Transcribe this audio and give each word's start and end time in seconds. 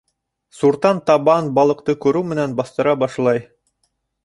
Суртан 0.59 1.01
табан 1.09 1.51
балыҡты 1.59 1.97
күреү 2.07 2.25
менән 2.33 2.57
баҫтыра 2.63 2.99
башлай. 3.05 3.47